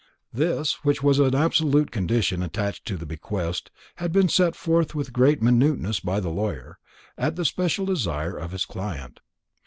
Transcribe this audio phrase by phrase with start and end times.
[0.33, 5.13] This, which was an absolute condition attached to the bequest, had been set forth with
[5.13, 6.79] great minuteness by the lawyer,
[7.19, 9.19] at the special desire of his client.